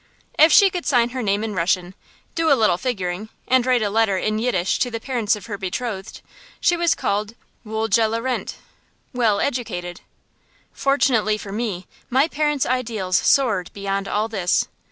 If 0.39 0.51
she 0.51 0.71
could 0.71 0.87
sign 0.87 1.09
her 1.09 1.21
name 1.21 1.43
in 1.43 1.53
Russian, 1.53 1.93
do 2.33 2.51
a 2.51 2.57
little 2.57 2.79
figuring, 2.79 3.29
and 3.47 3.63
write 3.67 3.83
a 3.83 3.89
letter 3.91 4.17
in 4.17 4.39
Yiddish 4.39 4.79
to 4.79 4.89
the 4.89 4.99
parents 4.99 5.35
of 5.35 5.45
her 5.45 5.59
betrothed, 5.59 6.21
she 6.59 6.75
was 6.75 6.95
called 6.95 7.35
wohl 7.63 7.87
gelehrent 7.87 8.55
well 9.13 9.39
educated. 9.39 10.01
Fortunately 10.73 11.37
for 11.37 11.51
me, 11.51 11.85
my 12.09 12.27
parents' 12.27 12.65
ideals 12.65 13.15
soared 13.15 13.69
beyond 13.73 14.07
all 14.07 14.27
this. 14.27 14.67